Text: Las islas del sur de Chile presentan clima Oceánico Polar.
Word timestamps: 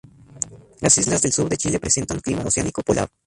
Las 0.79 0.97
islas 0.97 1.21
del 1.21 1.31
sur 1.31 1.47
de 1.47 1.57
Chile 1.57 1.79
presentan 1.79 2.21
clima 2.21 2.41
Oceánico 2.43 2.81
Polar. 2.81 3.07